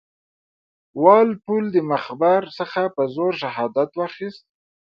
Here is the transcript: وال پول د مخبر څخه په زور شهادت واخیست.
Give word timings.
وال 1.01 1.29
پول 1.43 1.63
د 1.75 1.77
مخبر 1.91 2.41
څخه 2.57 2.81
په 2.95 3.03
زور 3.15 3.31
شهادت 3.41 3.89
واخیست. 3.95 4.43